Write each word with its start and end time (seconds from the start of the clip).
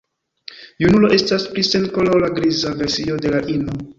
Junulo 0.83 1.11
estas 1.17 1.45
pli 1.51 1.65
senkolora 1.69 2.31
griza 2.39 2.75
versio 2.83 3.21
de 3.27 3.37
la 3.37 3.45
ino. 3.59 3.79